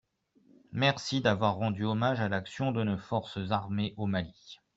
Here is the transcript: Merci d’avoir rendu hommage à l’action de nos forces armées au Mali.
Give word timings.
Merci 0.71 1.21
d’avoir 1.21 1.57
rendu 1.57 1.85
hommage 1.85 2.21
à 2.21 2.27
l’action 2.27 2.71
de 2.71 2.83
nos 2.83 2.97
forces 2.97 3.37
armées 3.51 3.93
au 3.97 4.07
Mali. 4.07 4.57